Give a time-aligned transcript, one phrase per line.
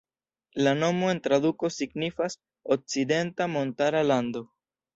[0.67, 2.39] La nomo en traduko signifas
[2.77, 4.47] "Okcidenta Montara Lando".